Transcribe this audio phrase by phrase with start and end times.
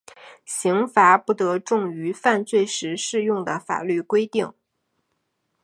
[0.45, 4.51] 刑罚不得重于犯罪时适用的法律规定。